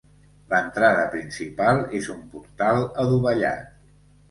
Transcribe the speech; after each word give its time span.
L'entrada 0.53 1.03
principal 1.15 1.83
és 2.01 2.09
un 2.15 2.25
portal 2.33 2.83
adovellat. 3.07 3.73